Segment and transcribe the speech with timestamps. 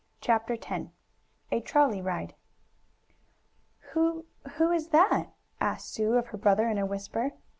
[0.19, 0.87] CHAPTER X
[1.51, 2.33] A TROLLEY RIDE
[3.91, 5.27] "Who who is that?"
[5.59, 7.33] asked Sue of her brother in a whisper.